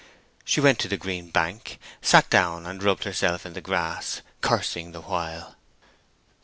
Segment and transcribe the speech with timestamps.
[0.43, 4.93] She went to the green bank, sat down and rubbed herself in the grass, cursing
[4.93, 5.55] the while.